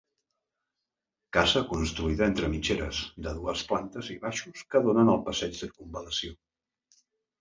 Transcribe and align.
Casa 1.37 1.61
construïda 1.73 2.25
entre 2.31 2.49
mitgeres, 2.53 3.01
de 3.27 3.35
dues 3.41 3.63
plantes 3.73 4.09
i 4.15 4.17
baixos 4.27 4.65
que 4.73 4.83
donen 4.89 5.13
al 5.15 5.21
Passeig 5.29 5.57
Circumval·lació. 5.63 6.35